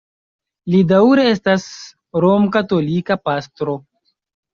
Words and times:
Li 0.73 0.77
daŭre 0.91 1.25
estas 1.31 1.65
romkatolika 2.25 3.19
pastro. 3.27 3.77